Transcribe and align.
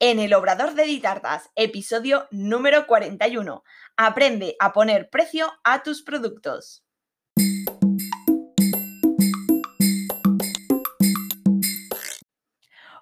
en 0.00 0.18
el 0.18 0.34
Obrador 0.34 0.74
de 0.74 0.84
Ditartas, 0.84 1.50
episodio 1.54 2.26
número 2.30 2.86
41. 2.86 3.62
Aprende 3.96 4.56
a 4.58 4.72
poner 4.72 5.08
precio 5.08 5.52
a 5.62 5.82
tus 5.82 6.02
productos. 6.02 6.84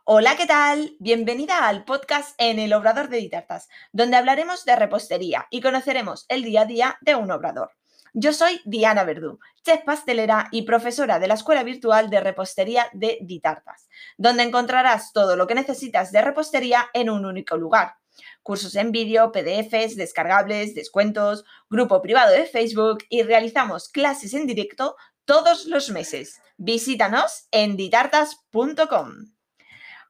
Hola, 0.05 0.37
¿qué 0.37 0.47
tal? 0.47 0.97
Bienvenida 0.99 1.67
al 1.67 1.85
podcast 1.85 2.35
en 2.39 2.59
el 2.59 2.73
Obrador 2.75 3.09
de 3.09 3.19
Ditartas, 3.19 3.69
donde 3.93 4.17
hablaremos 4.17 4.65
de 4.65 4.77
repostería 4.77 5.47
y 5.51 5.61
conoceremos 5.61 6.27
el 6.29 6.43
día 6.43 6.63
a 6.63 6.67
día 6.67 6.99
de 7.01 7.15
un 7.15 7.31
obrador. 7.31 7.71
Yo 8.15 8.35
soy 8.35 8.61
Diana 8.67 9.05
Verdú, 9.05 9.41
chef 9.65 9.85
pastelera 9.85 10.49
y 10.51 10.63
profesora 10.63 11.19
de 11.19 11.29
la 11.29 11.35
Escuela 11.35 11.63
Virtual 11.63 12.11
de 12.11 12.21
Repostería 12.21 12.91
de 12.93 13.17
Ditartas, 13.23 13.89
donde 14.19 14.43
encontrarás 14.43 15.15
todo 15.15 15.35
lo 15.35 15.47
que 15.47 15.55
necesitas 15.55 16.13
de 16.13 16.21
repostería 16.21 16.91
en 16.93 17.09
un 17.09 17.25
único 17.25 17.57
lugar. 17.57 17.95
Cursos 18.43 18.77
en 18.77 18.93
vídeo, 18.93 19.33
PDFs, 19.33 19.97
descargables, 19.97 20.75
descuentos, 20.75 21.47
grupo 21.71 22.03
privado 22.03 22.33
de 22.33 22.45
Facebook 22.45 22.99
y 23.09 23.23
realizamos 23.23 23.89
clases 23.89 24.35
en 24.35 24.47
directo 24.47 24.95
todos 25.25 25.65
los 25.65 25.89
meses. 25.89 26.39
Visítanos 26.59 27.47
en 27.51 27.77
ditartas.com. 27.79 29.33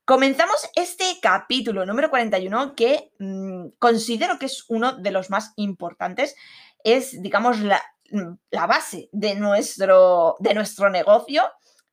Comenzamos 0.05 0.57
este 0.75 1.05
capítulo 1.23 1.87
número 1.87 2.11
41 2.11 2.75
que 2.75 3.13
mm, 3.21 3.69
considero 3.79 4.41
que 4.41 4.47
es 4.47 4.65
uno 4.69 4.97
de 4.97 5.13
los 5.13 5.31
más 5.31 5.53
importantes. 5.55 6.35
Es, 6.83 7.23
digamos, 7.23 7.61
la, 7.61 7.81
la 8.51 8.67
base 8.67 9.09
de 9.13 9.35
nuestro, 9.35 10.37
de 10.41 10.55
nuestro 10.55 10.91
negocio, 10.91 11.43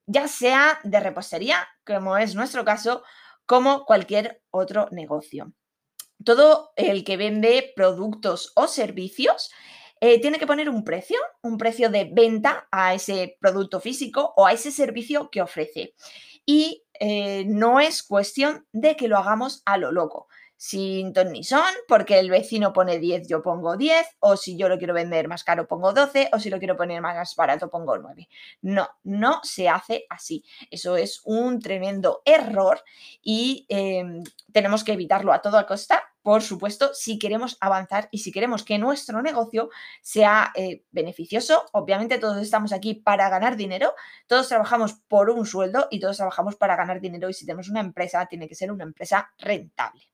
ya 0.05 0.27
sea 0.27 0.79
de 0.83 0.99
repostería, 0.99 1.67
como 1.85 2.17
es 2.17 2.35
nuestro 2.35 2.65
caso, 2.65 3.03
como 3.45 3.85
cualquier 3.85 4.41
otro 4.51 4.87
negocio. 4.91 5.53
Todo 6.23 6.71
el 6.75 7.03
que 7.03 7.17
vende 7.17 7.71
productos 7.75 8.51
o 8.55 8.67
servicios 8.67 9.49
eh, 10.01 10.19
tiene 10.21 10.39
que 10.39 10.47
poner 10.47 10.69
un 10.69 10.83
precio, 10.83 11.17
un 11.41 11.57
precio 11.57 11.89
de 11.89 12.09
venta 12.11 12.67
a 12.71 12.93
ese 12.93 13.37
producto 13.39 13.79
físico 13.79 14.33
o 14.35 14.45
a 14.45 14.53
ese 14.53 14.71
servicio 14.71 15.29
que 15.29 15.41
ofrece. 15.41 15.93
Y 16.45 16.83
eh, 16.99 17.45
no 17.47 17.79
es 17.79 18.03
cuestión 18.03 18.67
de 18.71 18.95
que 18.95 19.07
lo 19.07 19.17
hagamos 19.17 19.61
a 19.65 19.77
lo 19.77 19.91
loco 19.91 20.27
sin 20.59 21.13
ton 21.13 21.31
ni 21.31 21.45
son, 21.45 21.73
porque 21.87 22.19
el 22.19 22.29
vecino 22.29 22.73
pone 22.73 22.99
10, 22.99 23.29
yo 23.29 23.41
pongo 23.41 23.77
10, 23.77 24.17
o 24.19 24.35
si 24.35 24.57
yo 24.57 24.67
lo 24.67 24.77
quiero 24.77 24.93
vender 24.93 25.29
más 25.29 25.45
caro, 25.45 25.69
pongo 25.69 25.93
12, 25.93 26.31
o 26.33 26.39
si 26.39 26.49
lo 26.49 26.59
quiero 26.59 26.75
poner 26.75 27.01
más 27.01 27.33
barato, 27.37 27.69
pongo 27.69 27.97
9. 27.97 28.27
No, 28.63 28.89
no 29.03 29.39
se 29.43 29.69
hace 29.69 30.05
así. 30.09 30.43
Eso 30.69 30.97
es 30.97 31.21
un 31.23 31.61
tremendo 31.61 32.21
error 32.25 32.83
y 33.21 33.65
em, 33.69 34.21
tenemos 34.51 34.83
que 34.83 34.91
evitarlo 34.91 35.31
a 35.31 35.41
toda 35.41 35.65
costa, 35.65 36.03
por 36.21 36.41
supuesto, 36.41 36.93
si 36.93 37.17
queremos 37.19 37.55
avanzar 37.61 38.09
y 38.11 38.17
si 38.17 38.33
queremos 38.33 38.65
que 38.65 38.77
nuestro 38.77 39.21
negocio 39.21 39.69
sea 40.01 40.51
eh, 40.55 40.83
beneficioso. 40.91 41.67
Obviamente 41.71 42.19
todos 42.19 42.35
estamos 42.37 42.73
aquí 42.73 42.95
para 42.95 43.29
ganar 43.29 43.55
dinero, 43.55 43.93
todos 44.27 44.49
trabajamos 44.49 44.95
por 45.07 45.29
un 45.29 45.45
sueldo 45.45 45.87
y 45.89 46.01
todos 46.01 46.17
trabajamos 46.17 46.57
para 46.57 46.75
ganar 46.75 46.99
dinero 46.99 47.29
y 47.29 47.33
si 47.33 47.45
tenemos 47.45 47.69
una 47.69 47.79
empresa, 47.79 48.25
tiene 48.25 48.49
que 48.49 48.55
ser 48.55 48.73
una 48.73 48.83
empresa 48.83 49.31
rentable. 49.37 50.09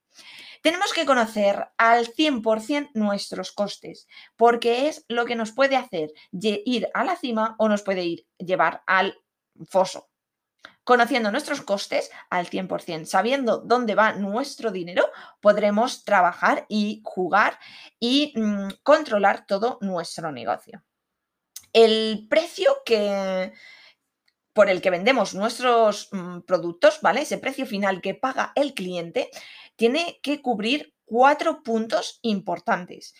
Tenemos 0.61 0.93
que 0.93 1.05
conocer 1.05 1.67
al 1.77 2.07
100% 2.07 2.91
nuestros 2.93 3.51
costes, 3.51 4.07
porque 4.35 4.87
es 4.87 5.05
lo 5.07 5.25
que 5.25 5.35
nos 5.35 5.51
puede 5.51 5.75
hacer 5.75 6.11
ir 6.31 6.89
a 6.93 7.03
la 7.03 7.15
cima 7.15 7.55
o 7.59 7.69
nos 7.69 7.83
puede 7.83 8.25
llevar 8.37 8.83
al 8.87 9.21
foso. 9.69 10.09
Conociendo 10.83 11.31
nuestros 11.31 11.61
costes 11.61 12.11
al 12.29 12.47
100%, 12.47 13.05
sabiendo 13.05 13.57
dónde 13.57 13.95
va 13.95 14.13
nuestro 14.13 14.71
dinero, 14.71 15.09
podremos 15.41 16.03
trabajar 16.03 16.65
y 16.69 17.01
jugar 17.03 17.57
y 17.99 18.33
mm, 18.35 18.69
controlar 18.83 19.45
todo 19.47 19.79
nuestro 19.81 20.31
negocio. 20.31 20.83
El 21.73 22.27
precio 22.29 22.77
que, 22.85 23.51
por 24.53 24.69
el 24.69 24.81
que 24.81 24.91
vendemos 24.91 25.33
nuestros 25.33 26.09
mm, 26.11 26.41
productos, 26.41 27.01
¿vale? 27.01 27.23
Ese 27.23 27.39
precio 27.39 27.65
final 27.65 27.99
que 27.99 28.13
paga 28.13 28.53
el 28.55 28.73
cliente 28.73 29.29
tiene 29.75 30.19
que 30.21 30.41
cubrir 30.41 30.93
cuatro 31.05 31.63
puntos 31.63 32.19
importantes. 32.21 33.13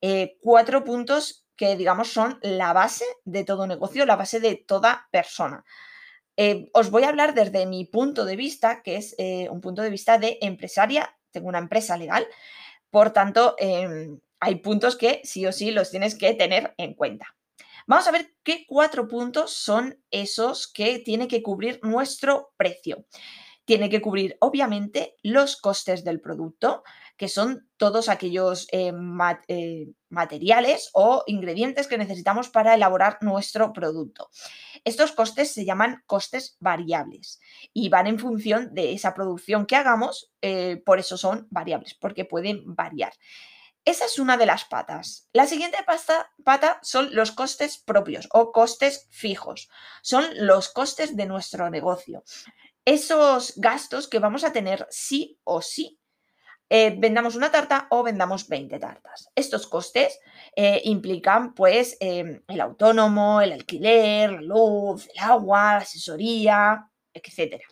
Eh, 0.00 0.38
cuatro 0.40 0.84
puntos 0.84 1.46
que, 1.56 1.76
digamos, 1.76 2.12
son 2.12 2.38
la 2.42 2.72
base 2.72 3.04
de 3.24 3.44
todo 3.44 3.66
negocio, 3.66 4.06
la 4.06 4.16
base 4.16 4.40
de 4.40 4.56
toda 4.56 5.08
persona. 5.10 5.64
Eh, 6.36 6.70
os 6.72 6.90
voy 6.90 7.04
a 7.04 7.08
hablar 7.08 7.34
desde 7.34 7.66
mi 7.66 7.84
punto 7.84 8.24
de 8.24 8.36
vista, 8.36 8.82
que 8.82 8.96
es 8.96 9.14
eh, 9.18 9.48
un 9.50 9.60
punto 9.60 9.82
de 9.82 9.90
vista 9.90 10.18
de 10.18 10.38
empresaria. 10.40 11.16
Tengo 11.30 11.48
una 11.48 11.58
empresa 11.58 11.96
legal, 11.96 12.26
por 12.90 13.10
tanto, 13.10 13.54
em, 13.58 14.18
hay 14.40 14.56
puntos 14.56 14.96
que 14.96 15.20
sí 15.24 15.46
o 15.46 15.52
sí 15.52 15.70
los 15.70 15.90
tienes 15.90 16.14
que 16.14 16.34
tener 16.34 16.74
en 16.78 16.94
cuenta. 16.94 17.26
Vamos 17.86 18.06
a 18.06 18.12
ver 18.12 18.34
qué 18.42 18.64
cuatro 18.66 19.08
puntos 19.08 19.52
son 19.52 20.02
esos 20.10 20.70
que 20.70 20.98
tiene 20.98 21.28
que 21.28 21.42
cubrir 21.42 21.80
nuestro 21.82 22.52
precio 22.56 23.06
tiene 23.64 23.88
que 23.88 24.02
cubrir, 24.02 24.36
obviamente, 24.40 25.16
los 25.22 25.56
costes 25.56 26.04
del 26.04 26.20
producto, 26.20 26.82
que 27.16 27.28
son 27.28 27.68
todos 27.76 28.08
aquellos 28.08 28.66
eh, 28.72 28.92
eh, 29.48 29.88
materiales 30.08 30.90
o 30.92 31.22
ingredientes 31.26 31.86
que 31.86 31.98
necesitamos 31.98 32.48
para 32.48 32.74
elaborar 32.74 33.18
nuestro 33.20 33.72
producto. 33.72 34.30
Estos 34.84 35.12
costes 35.12 35.52
se 35.52 35.64
llaman 35.64 36.02
costes 36.06 36.56
variables 36.58 37.40
y 37.72 37.88
van 37.88 38.08
en 38.08 38.18
función 38.18 38.74
de 38.74 38.92
esa 38.92 39.14
producción 39.14 39.66
que 39.66 39.76
hagamos, 39.76 40.32
eh, 40.40 40.82
por 40.84 40.98
eso 40.98 41.16
son 41.16 41.46
variables, 41.50 41.94
porque 41.94 42.24
pueden 42.24 42.62
variar. 42.74 43.12
Esa 43.84 44.04
es 44.04 44.20
una 44.20 44.36
de 44.36 44.46
las 44.46 44.64
patas. 44.64 45.28
La 45.32 45.46
siguiente 45.46 45.78
pata 46.44 46.78
son 46.82 47.14
los 47.14 47.32
costes 47.32 47.78
propios 47.78 48.28
o 48.32 48.52
costes 48.52 49.08
fijos. 49.10 49.68
Son 50.02 50.24
los 50.36 50.68
costes 50.68 51.16
de 51.16 51.26
nuestro 51.26 51.68
negocio 51.68 52.22
esos 52.84 53.54
gastos 53.56 54.08
que 54.08 54.18
vamos 54.18 54.44
a 54.44 54.52
tener 54.52 54.86
sí 54.90 55.38
o 55.44 55.62
sí. 55.62 55.98
Eh, 56.68 56.96
vendamos 56.98 57.36
una 57.36 57.50
tarta 57.50 57.86
o 57.90 58.02
vendamos 58.02 58.48
20 58.48 58.78
tartas. 58.78 59.28
Estos 59.34 59.66
costes 59.66 60.18
eh, 60.56 60.80
implican 60.84 61.54
pues 61.54 61.98
em, 62.00 62.42
el 62.48 62.60
autónomo, 62.60 63.42
el 63.42 63.52
alquiler, 63.52 64.32
la 64.32 64.40
luz, 64.40 65.06
el 65.14 65.18
agua, 65.18 65.74
la 65.74 65.78
asesoría, 65.78 66.88
etc. 67.12 67.62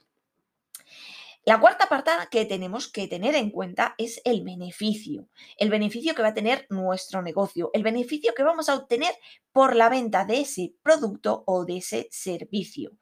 La 1.44 1.58
cuarta 1.58 1.88
parte 1.88 2.10
que 2.30 2.44
tenemos 2.44 2.92
que 2.92 3.08
tener 3.08 3.34
en 3.34 3.50
cuenta 3.50 3.94
es 3.96 4.20
el 4.24 4.44
beneficio, 4.44 5.28
el 5.56 5.70
beneficio 5.70 6.14
que 6.14 6.22
va 6.22 6.28
a 6.28 6.34
tener 6.34 6.66
nuestro 6.68 7.22
negocio, 7.22 7.70
el 7.72 7.82
beneficio 7.82 8.34
que 8.34 8.42
vamos 8.42 8.68
a 8.68 8.74
obtener 8.74 9.14
por 9.50 9.74
la 9.74 9.88
venta 9.88 10.26
de 10.26 10.42
ese 10.42 10.74
producto 10.82 11.42
o 11.46 11.64
de 11.64 11.78
ese 11.78 12.08
servicio. 12.10 12.92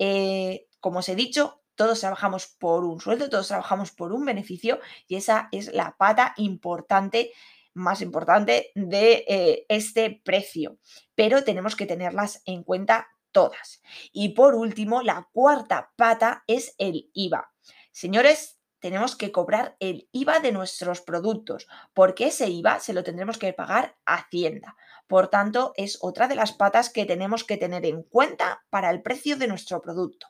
Eh, 0.00 0.67
como 0.80 1.00
os 1.00 1.08
he 1.08 1.14
dicho, 1.14 1.62
todos 1.74 2.00
trabajamos 2.00 2.48
por 2.58 2.84
un 2.84 3.00
sueldo, 3.00 3.30
todos 3.30 3.48
trabajamos 3.48 3.92
por 3.92 4.12
un 4.12 4.24
beneficio 4.24 4.80
y 5.06 5.14
esa 5.14 5.48
es 5.52 5.72
la 5.72 5.96
pata 5.96 6.34
importante, 6.36 7.32
más 7.72 8.00
importante 8.00 8.72
de 8.74 9.24
eh, 9.28 9.66
este 9.68 10.20
precio. 10.24 10.78
Pero 11.14 11.44
tenemos 11.44 11.76
que 11.76 11.86
tenerlas 11.86 12.42
en 12.46 12.64
cuenta 12.64 13.08
todas. 13.30 13.80
Y 14.12 14.30
por 14.30 14.56
último, 14.56 15.02
la 15.02 15.28
cuarta 15.32 15.92
pata 15.96 16.42
es 16.48 16.74
el 16.78 17.10
IVA. 17.14 17.52
Señores, 17.92 18.58
tenemos 18.80 19.16
que 19.16 19.32
cobrar 19.32 19.76
el 19.80 20.08
IVA 20.12 20.40
de 20.40 20.52
nuestros 20.52 21.00
productos, 21.00 21.66
porque 21.94 22.26
ese 22.26 22.48
IVA 22.48 22.80
se 22.80 22.92
lo 22.92 23.02
tendremos 23.04 23.38
que 23.38 23.52
pagar 23.52 23.96
a 24.04 24.16
Hacienda. 24.16 24.76
Por 25.06 25.28
tanto, 25.28 25.72
es 25.76 25.98
otra 26.00 26.28
de 26.28 26.34
las 26.34 26.52
patas 26.52 26.90
que 26.90 27.04
tenemos 27.04 27.44
que 27.44 27.56
tener 27.56 27.86
en 27.86 28.02
cuenta 28.02 28.64
para 28.70 28.90
el 28.90 29.02
precio 29.02 29.36
de 29.36 29.48
nuestro 29.48 29.80
producto. 29.80 30.28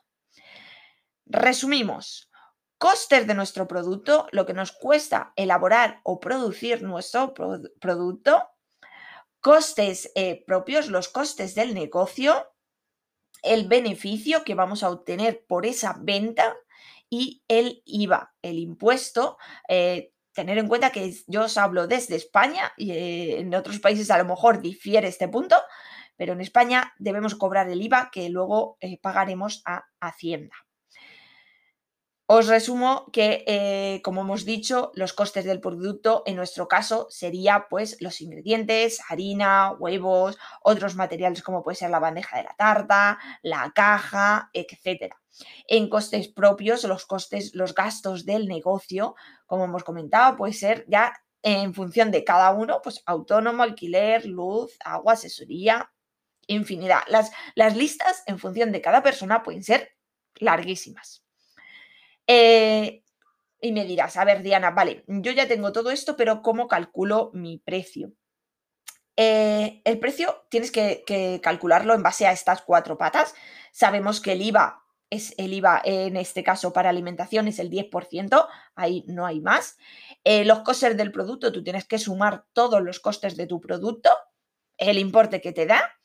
Resumimos, 1.31 2.31
costes 2.79 3.27
de 3.27 3.35
nuestro 3.35 3.67
producto, 3.67 4.27
lo 4.31 4.47
que 4.47 4.55
nos 4.55 4.71
cuesta 4.71 5.31
elaborar 5.35 6.01
o 6.03 6.19
producir 6.19 6.81
nuestro 6.81 7.35
producto, 7.79 8.49
costes 9.39 10.11
eh, 10.15 10.43
propios, 10.47 10.87
los 10.87 11.07
costes 11.07 11.53
del 11.53 11.75
negocio, 11.75 12.47
el 13.43 13.67
beneficio 13.67 14.43
que 14.43 14.55
vamos 14.55 14.81
a 14.81 14.89
obtener 14.89 15.45
por 15.47 15.67
esa 15.67 15.95
venta 15.99 16.55
y 17.11 17.43
el 17.47 17.83
IVA, 17.85 18.33
el 18.41 18.57
impuesto. 18.57 19.37
Eh, 19.67 20.11
tener 20.33 20.57
en 20.57 20.67
cuenta 20.67 20.91
que 20.91 21.13
yo 21.27 21.43
os 21.43 21.57
hablo 21.59 21.85
desde 21.85 22.15
España 22.15 22.73
y 22.75 22.91
eh, 22.91 23.39
en 23.41 23.53
otros 23.53 23.79
países 23.79 24.09
a 24.09 24.17
lo 24.17 24.25
mejor 24.25 24.61
difiere 24.61 25.07
este 25.07 25.27
punto, 25.27 25.57
pero 26.17 26.33
en 26.33 26.41
España 26.41 26.91
debemos 26.97 27.35
cobrar 27.35 27.69
el 27.69 27.83
IVA 27.83 28.09
que 28.11 28.29
luego 28.29 28.79
pagaremos 29.03 29.61
a 29.65 29.85
Hacienda. 29.99 30.55
Os 32.31 32.45
resumo 32.45 33.09
que, 33.11 33.43
eh, 33.47 34.01
como 34.03 34.21
hemos 34.21 34.45
dicho, 34.45 34.91
los 34.93 35.13
costes 35.13 35.45
del 35.45 35.59
producto 35.59 36.21
en 36.27 36.35
nuestro 36.35 36.67
caso 36.67 37.07
sería 37.09 37.65
pues 37.71 37.97
los 38.01 38.21
ingredientes, 38.21 39.01
harina, 39.09 39.71
huevos, 39.71 40.37
otros 40.61 40.95
materiales 40.95 41.41
como 41.41 41.63
puede 41.63 41.77
ser 41.77 41.89
la 41.89 41.97
bandeja 41.97 42.37
de 42.37 42.43
la 42.43 42.55
tarta, 42.55 43.17
la 43.41 43.71
caja, 43.73 44.51
etc. 44.53 45.15
En 45.67 45.89
costes 45.89 46.27
propios, 46.27 46.83
los 46.83 47.07
costes, 47.07 47.55
los 47.55 47.73
gastos 47.73 48.25
del 48.27 48.47
negocio, 48.47 49.15
como 49.47 49.63
hemos 49.65 49.83
comentado, 49.83 50.37
puede 50.37 50.53
ser 50.53 50.85
ya 50.87 51.13
en 51.41 51.73
función 51.73 52.11
de 52.11 52.23
cada 52.23 52.51
uno, 52.51 52.81
pues 52.83 53.01
autónomo, 53.07 53.63
alquiler, 53.63 54.27
luz, 54.27 54.77
agua, 54.85 55.13
asesoría, 55.13 55.91
infinidad. 56.45 57.01
Las, 57.07 57.31
las 57.55 57.75
listas 57.75 58.21
en 58.27 58.37
función 58.37 58.71
de 58.71 58.81
cada 58.81 59.01
persona 59.01 59.41
pueden 59.41 59.63
ser 59.63 59.97
larguísimas. 60.35 61.23
Eh, 62.31 63.03
y 63.59 63.71
me 63.71 63.85
dirás, 63.85 64.15
a 64.15 64.23
ver, 64.23 64.43
Diana, 64.43 64.69
vale, 64.69 65.03
yo 65.07 65.31
ya 65.31 65.47
tengo 65.47 65.71
todo 65.71 65.89
esto, 65.89 66.15
pero 66.15 66.43
¿cómo 66.43 66.67
calculo 66.67 67.31
mi 67.33 67.57
precio? 67.57 68.13
Eh, 69.17 69.81
el 69.83 69.97
precio 69.97 70.45
tienes 70.49 70.71
que, 70.71 71.41
calcularlo 71.41 71.95
en 71.95 72.03
base 72.03 72.27
a 72.27 72.31
estas 72.31 72.61
cuatro 72.61 72.99
patas. 72.99 73.33
Sabemos 73.71 74.21
que 74.21 74.33
el 74.33 74.43
IVA 74.43 74.83
es 75.09 75.33
el 75.39 75.53
IVA 75.53 75.81
en 75.83 76.17
este 76.17 76.43
caso 76.43 76.71
para 76.71 76.91
alimentación 76.91 77.47
es 77.47 77.57
el 77.57 77.71
10%, 77.71 78.47
ahí 78.75 79.03
no 79.07 79.25
hay 79.25 79.41
más. 79.41 79.77
Eh, 80.23 80.45
los 80.45 80.59
costes 80.59 80.95
del 80.95 81.11
producto, 81.11 81.51
tú 81.51 81.63
tienes 81.63 81.85
que 81.85 81.97
sumar 81.97 82.45
todos 82.53 82.83
los 82.83 82.99
costes 82.99 83.35
de 83.35 83.47
tu 83.47 83.59
producto, 83.59 84.11
el 84.77 84.99
importe 84.99 85.41
que 85.41 85.51
te 85.51 85.65
da. 85.65 85.95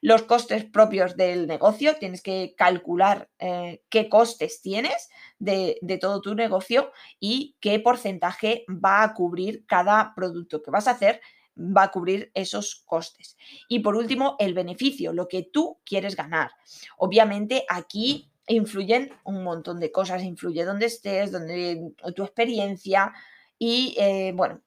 Los 0.00 0.22
costes 0.22 0.64
propios 0.64 1.16
del 1.16 1.46
negocio, 1.46 1.96
tienes 1.96 2.22
que 2.22 2.54
calcular 2.56 3.28
eh, 3.38 3.82
qué 3.88 4.08
costes 4.08 4.62
tienes 4.62 5.08
de, 5.38 5.78
de 5.82 5.98
todo 5.98 6.20
tu 6.20 6.34
negocio 6.34 6.92
y 7.18 7.56
qué 7.60 7.78
porcentaje 7.80 8.64
va 8.68 9.02
a 9.02 9.14
cubrir 9.14 9.66
cada 9.66 10.14
producto 10.14 10.62
que 10.62 10.70
vas 10.70 10.88
a 10.88 10.92
hacer 10.92 11.20
va 11.56 11.84
a 11.84 11.90
cubrir 11.90 12.30
esos 12.32 12.82
costes. 12.86 13.36
Y 13.68 13.80
por 13.80 13.96
último, 13.96 14.36
el 14.38 14.54
beneficio, 14.54 15.12
lo 15.12 15.28
que 15.28 15.42
tú 15.42 15.78
quieres 15.84 16.16
ganar. 16.16 16.52
Obviamente 16.96 17.64
aquí 17.68 18.30
influyen 18.46 19.12
un 19.24 19.44
montón 19.44 19.78
de 19.78 19.92
cosas, 19.92 20.22
influye 20.22 20.64
donde 20.64 20.86
estés, 20.86 21.30
donde 21.30 21.92
tu 22.14 22.24
experiencia, 22.24 23.12
y 23.58 23.94
eh, 23.98 24.32
bueno, 24.34 24.62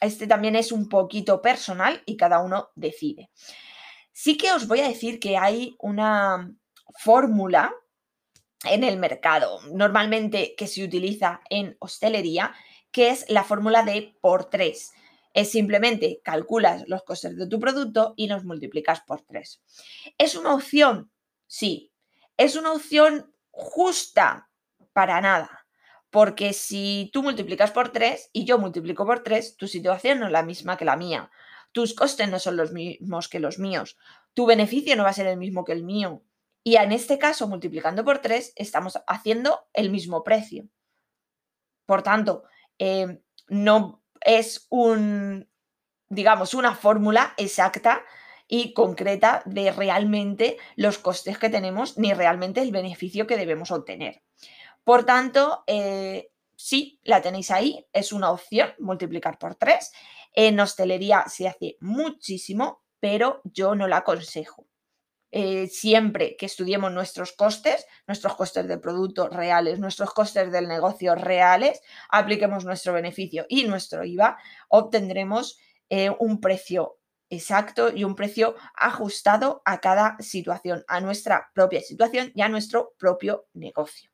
este 0.00 0.26
también 0.26 0.54
es 0.56 0.70
un 0.70 0.88
poquito 0.88 1.42
personal 1.42 2.02
y 2.06 2.16
cada 2.16 2.40
uno 2.40 2.70
decide. 2.76 3.30
Sí 4.20 4.36
que 4.36 4.50
os 4.50 4.66
voy 4.66 4.80
a 4.80 4.88
decir 4.88 5.20
que 5.20 5.36
hay 5.36 5.76
una 5.78 6.52
fórmula 6.98 7.72
en 8.64 8.82
el 8.82 8.96
mercado, 8.96 9.60
normalmente 9.72 10.56
que 10.56 10.66
se 10.66 10.82
utiliza 10.82 11.40
en 11.48 11.76
hostelería, 11.78 12.52
que 12.90 13.10
es 13.10 13.30
la 13.30 13.44
fórmula 13.44 13.84
de 13.84 14.18
por 14.20 14.50
3. 14.50 14.90
Es 15.34 15.52
simplemente 15.52 16.20
calculas 16.24 16.82
los 16.88 17.04
costes 17.04 17.36
de 17.36 17.46
tu 17.46 17.60
producto 17.60 18.14
y 18.16 18.26
los 18.26 18.44
multiplicas 18.44 19.02
por 19.02 19.20
3. 19.20 19.62
¿Es 20.18 20.34
una 20.34 20.52
opción? 20.52 21.12
Sí. 21.46 21.92
¿Es 22.36 22.56
una 22.56 22.72
opción 22.72 23.32
justa? 23.52 24.50
Para 24.92 25.20
nada. 25.20 25.64
Porque 26.10 26.54
si 26.54 27.08
tú 27.12 27.22
multiplicas 27.22 27.70
por 27.70 27.92
3 27.92 28.30
y 28.32 28.44
yo 28.44 28.58
multiplico 28.58 29.06
por 29.06 29.22
3, 29.22 29.56
tu 29.56 29.68
situación 29.68 30.18
no 30.18 30.26
es 30.26 30.32
la 30.32 30.42
misma 30.42 30.76
que 30.76 30.84
la 30.84 30.96
mía. 30.96 31.30
Tus 31.78 31.94
costes 31.94 32.28
no 32.28 32.40
son 32.40 32.56
los 32.56 32.72
mismos 32.72 33.28
que 33.28 33.38
los 33.38 33.60
míos. 33.60 33.96
Tu 34.34 34.46
beneficio 34.46 34.96
no 34.96 35.04
va 35.04 35.10
a 35.10 35.12
ser 35.12 35.28
el 35.28 35.36
mismo 35.36 35.64
que 35.64 35.70
el 35.70 35.84
mío. 35.84 36.24
Y 36.64 36.74
en 36.74 36.90
este 36.90 37.18
caso, 37.18 37.46
multiplicando 37.46 38.04
por 38.04 38.18
3, 38.18 38.54
estamos 38.56 38.98
haciendo 39.06 39.68
el 39.72 39.88
mismo 39.90 40.24
precio. 40.24 40.66
Por 41.86 42.02
tanto, 42.02 42.42
eh, 42.80 43.20
no 43.46 44.02
es 44.20 44.66
un, 44.70 45.48
digamos, 46.08 46.52
una 46.52 46.74
fórmula 46.74 47.34
exacta 47.36 48.02
y 48.48 48.72
concreta 48.72 49.42
de 49.44 49.70
realmente 49.70 50.56
los 50.74 50.98
costes 50.98 51.38
que 51.38 51.48
tenemos 51.48 51.96
ni 51.96 52.12
realmente 52.12 52.60
el 52.60 52.72
beneficio 52.72 53.28
que 53.28 53.36
debemos 53.36 53.70
obtener. 53.70 54.24
Por 54.82 55.04
tanto, 55.04 55.62
eh, 55.68 56.32
sí, 56.56 56.98
la 57.04 57.22
tenéis 57.22 57.52
ahí, 57.52 57.86
es 57.92 58.12
una 58.12 58.32
opción 58.32 58.72
multiplicar 58.80 59.38
por 59.38 59.54
3. 59.54 59.92
En 60.32 60.60
hostelería 60.60 61.24
se 61.28 61.48
hace 61.48 61.76
muchísimo, 61.80 62.82
pero 63.00 63.40
yo 63.44 63.74
no 63.74 63.88
la 63.88 63.98
aconsejo. 63.98 64.66
Eh, 65.30 65.66
siempre 65.66 66.36
que 66.36 66.46
estudiemos 66.46 66.90
nuestros 66.90 67.32
costes, 67.32 67.86
nuestros 68.06 68.34
costes 68.34 68.66
de 68.66 68.78
producto 68.78 69.28
reales, 69.28 69.78
nuestros 69.78 70.14
costes 70.14 70.50
del 70.50 70.68
negocio 70.68 71.14
reales, 71.14 71.82
apliquemos 72.08 72.64
nuestro 72.64 72.94
beneficio 72.94 73.44
y 73.48 73.64
nuestro 73.64 74.04
IVA, 74.04 74.38
obtendremos 74.68 75.58
eh, 75.90 76.10
un 76.18 76.40
precio 76.40 76.98
exacto 77.28 77.94
y 77.94 78.04
un 78.04 78.14
precio 78.14 78.54
ajustado 78.74 79.60
a 79.66 79.80
cada 79.80 80.16
situación, 80.20 80.82
a 80.88 81.00
nuestra 81.00 81.50
propia 81.54 81.82
situación 81.82 82.32
y 82.34 82.40
a 82.40 82.48
nuestro 82.48 82.94
propio 82.98 83.48
negocio. 83.52 84.10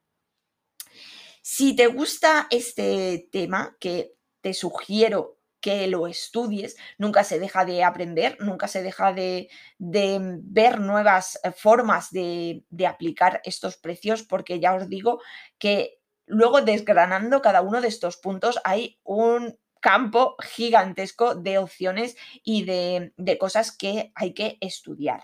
Si 1.43 1.77
te 1.77 1.87
gusta 1.87 2.49
este 2.51 3.29
tema, 3.31 3.77
que 3.79 4.15
te 4.41 4.53
sugiero 4.53 5.39
que 5.65 5.87
lo 5.87 6.07
estudies, 6.07 6.77
nunca 6.99 7.25
se 7.25 7.39
deja 7.39 7.65
de 7.65 7.83
aprender, 7.85 8.37
nunca 8.39 8.69
se 8.69 8.83
deja 8.83 9.15
de, 9.15 9.49
ver 9.79 10.79
nuevas 10.79 11.41
eh, 11.43 11.53
formas 11.53 12.11
de, 12.11 12.67
de 12.69 12.87
aplicar 12.87 13.41
estos 13.45 13.79
precios, 13.79 14.25
porque 14.25 14.61
ya 14.61 14.75
os 14.75 14.91
digo 14.91 15.23
que 15.59 16.01
luego 16.27 16.61
desgranando 16.61 17.41
cada 17.41 17.63
uno 17.63 17.81
de 17.81 17.89
estos 17.89 18.19
puntos 18.19 18.61
hay 18.63 19.01
un 19.05 19.59
campo 19.81 20.37
gigantesco 20.39 21.35
de 21.35 21.57
opciones 21.57 22.15
y 22.43 22.67
de, 22.67 23.15
de, 23.17 23.39
cosas 23.39 23.75
que 23.75 24.13
hay 24.15 24.35
que 24.35 24.59
estudiar 24.61 25.23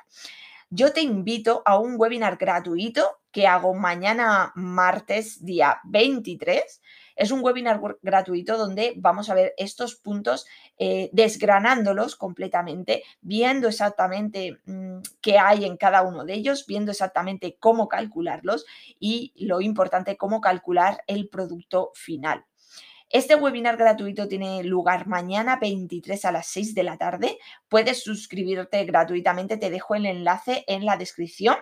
yo 0.71 0.93
te 0.93 1.03
invito 1.03 1.63
a 1.67 1.79
un 1.79 1.97
webinar 1.99 2.37
gratuito 2.37 3.21
que 3.33 3.49
hago 3.49 3.75
mañana 3.75 4.53
martes, 4.55 5.45
día 5.45 5.81
23. 5.85 6.81
Es 7.21 7.33
un 7.33 7.45
webinar 7.45 7.83
gratuito 8.01 8.57
donde 8.57 8.95
vamos 8.97 9.29
a 9.29 9.35
ver 9.35 9.53
estos 9.59 9.95
puntos 9.95 10.47
eh, 10.79 11.11
desgranándolos 11.13 12.17
completamente, 12.17 13.03
viendo 13.21 13.69
exactamente 13.69 14.57
mmm, 14.65 15.01
qué 15.21 15.39
hay 15.39 15.67
en 15.67 15.77
cada 15.77 16.01
uno 16.01 16.25
de 16.25 16.33
ellos, 16.33 16.65
viendo 16.67 16.93
exactamente 16.93 17.59
cómo 17.61 17.89
calcularlos 17.89 18.65
y 18.99 19.35
lo 19.37 19.61
importante, 19.61 20.17
cómo 20.17 20.41
calcular 20.41 21.05
el 21.07 21.29
producto 21.29 21.93
final. 21.95 22.47
Este 23.11 23.35
webinar 23.35 23.77
gratuito 23.77 24.27
tiene 24.27 24.65
lugar 24.65 25.07
mañana 25.07 25.59
23 25.61 26.25
a 26.25 26.33
las 26.33 26.47
6 26.47 26.75
de 26.75 26.85
la 26.85 26.97
tarde. 26.97 27.37
Puedes 27.69 28.03
suscribirte 28.03 28.83
gratuitamente, 28.87 29.59
te 29.59 29.69
dejo 29.69 29.95
el 29.95 30.07
enlace 30.07 30.65
en 30.67 30.87
la 30.87 30.97
descripción 30.97 31.57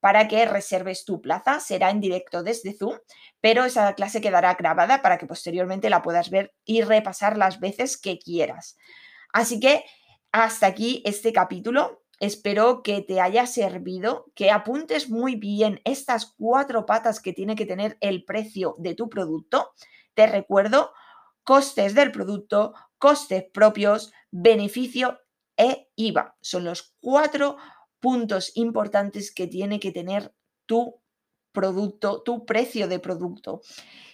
para 0.00 0.28
que 0.28 0.46
reserves 0.46 1.04
tu 1.04 1.20
plaza. 1.20 1.60
Será 1.60 1.90
en 1.90 2.00
directo 2.00 2.42
desde 2.42 2.74
Zoom, 2.74 2.98
pero 3.40 3.64
esa 3.64 3.94
clase 3.94 4.20
quedará 4.20 4.54
grabada 4.54 5.02
para 5.02 5.18
que 5.18 5.26
posteriormente 5.26 5.90
la 5.90 6.02
puedas 6.02 6.30
ver 6.30 6.54
y 6.64 6.82
repasar 6.82 7.36
las 7.36 7.60
veces 7.60 7.96
que 7.96 8.18
quieras. 8.18 8.76
Así 9.32 9.60
que 9.60 9.84
hasta 10.32 10.66
aquí 10.66 11.02
este 11.04 11.32
capítulo. 11.32 12.02
Espero 12.18 12.82
que 12.82 13.02
te 13.02 13.20
haya 13.20 13.46
servido, 13.46 14.32
que 14.34 14.50
apuntes 14.50 15.10
muy 15.10 15.36
bien 15.36 15.82
estas 15.84 16.32
cuatro 16.38 16.86
patas 16.86 17.20
que 17.20 17.34
tiene 17.34 17.56
que 17.56 17.66
tener 17.66 17.98
el 18.00 18.24
precio 18.24 18.74
de 18.78 18.94
tu 18.94 19.10
producto 19.10 19.74
te 20.16 20.26
recuerdo, 20.26 20.92
costes 21.44 21.94
del 21.94 22.10
producto, 22.10 22.72
costes 22.98 23.44
propios, 23.52 24.12
beneficio 24.30 25.20
e 25.56 25.90
IVA. 25.94 26.36
Son 26.40 26.64
los 26.64 26.94
cuatro 27.00 27.58
puntos 28.00 28.52
importantes 28.54 29.32
que 29.32 29.46
tiene 29.46 29.80
que 29.80 29.92
tener 29.92 30.32
tu 30.66 31.00
producto, 31.52 32.22
tu 32.22 32.44
precio 32.44 32.88
de 32.88 32.98
producto. 32.98 33.62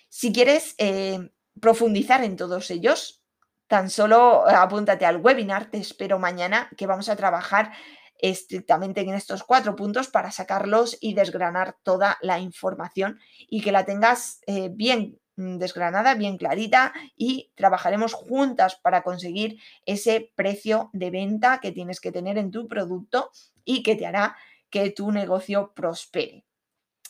Si 0.09 0.33
quieres 0.33 0.75
eh, 0.79 1.31
profundizar 1.61 2.23
en 2.23 2.37
todos 2.37 2.71
ellos, 2.71 3.23
tan 3.67 3.91
solo 3.91 4.47
apúntate 4.47 5.07
al 5.07 5.17
webinar, 5.17 5.71
te 5.71 5.79
espero 5.79 6.19
mañana 6.19 6.71
que 6.77 6.87
vamos 6.87 7.09
a 7.09 7.17
trabajar 7.17 7.73
estrictamente 8.19 9.01
en 9.01 9.15
estos 9.15 9.43
cuatro 9.43 9.75
puntos 9.75 10.09
para 10.09 10.31
sacarlos 10.31 10.97
y 11.01 11.15
desgranar 11.15 11.77
toda 11.83 12.19
la 12.23 12.39
información 12.39 13.19
y 13.49 13.63
que 13.63 13.73
la 13.73 13.85
tengas 13.85 14.41
eh, 14.47 14.71
bien 14.73 15.19
desgranada, 15.37 16.15
bien 16.15 16.37
clarita 16.37 16.93
y 17.17 17.51
trabajaremos 17.57 18.13
juntas 18.13 18.77
para 18.77 19.03
conseguir 19.03 19.59
ese 19.87 20.31
precio 20.35 20.91
de 20.93 21.11
venta 21.11 21.59
que 21.61 21.73
tienes 21.73 22.01
que 22.01 22.13
tener 22.13 22.39
en 22.39 22.51
tu 22.51 22.69
producto 22.69 23.31
y 23.65 23.83
que 23.83 23.97
te 23.97 24.07
hará 24.07 24.37
que 24.71 24.91
tu 24.91 25.13
negocio 25.13 25.73
prospere. 25.75 26.45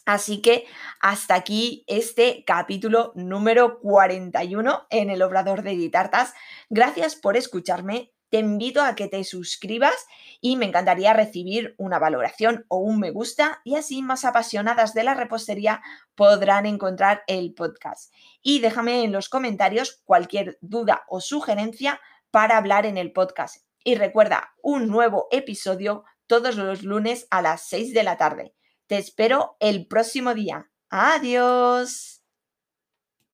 Así 0.04 0.42
que 0.42 0.66
hasta 1.00 1.34
aquí 1.34 1.84
este 1.86 2.44
capítulo 2.44 3.12
número 3.14 3.78
41 3.80 4.86
en 4.90 5.10
el 5.10 5.22
Obrador 5.22 5.62
de 5.62 5.72
Editartas. 5.72 6.34
Gracias 6.68 7.14
por 7.14 7.36
escucharme 7.36 8.12
te 8.32 8.38
invito 8.38 8.80
a 8.80 8.94
que 8.94 9.08
te 9.08 9.22
suscribas 9.24 10.06
y 10.40 10.56
me 10.56 10.64
encantaría 10.64 11.12
recibir 11.12 11.74
una 11.76 11.98
valoración 11.98 12.64
o 12.68 12.78
un 12.78 12.98
me 12.98 13.10
gusta 13.10 13.60
y 13.62 13.76
así 13.76 14.00
más 14.00 14.24
apasionadas 14.24 14.94
de 14.94 15.04
la 15.04 15.12
repostería 15.12 15.82
podrán 16.14 16.64
encontrar 16.64 17.24
el 17.26 17.52
podcast. 17.52 18.10
Y 18.40 18.60
déjame 18.60 19.04
en 19.04 19.12
los 19.12 19.28
comentarios 19.28 20.00
cualquier 20.06 20.56
duda 20.62 21.02
o 21.08 21.20
sugerencia 21.20 22.00
para 22.30 22.56
hablar 22.56 22.86
en 22.86 22.96
el 22.96 23.12
podcast. 23.12 23.66
Y 23.84 23.96
recuerda, 23.96 24.54
un 24.62 24.88
nuevo 24.88 25.28
episodio 25.30 26.04
todos 26.32 26.56
los 26.56 26.82
lunes 26.82 27.26
a 27.28 27.42
las 27.42 27.68
6 27.68 27.92
de 27.92 28.04
la 28.04 28.16
tarde. 28.16 28.54
Te 28.86 28.96
espero 28.96 29.58
el 29.60 29.86
próximo 29.86 30.32
día. 30.32 30.70
Adiós. 30.88 32.21